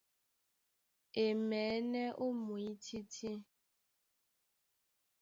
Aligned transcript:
E 1.21 1.25
maɛ̌nɛ́ 1.47 2.07
ó 2.23 2.25
mwǐtítí. 2.41 3.31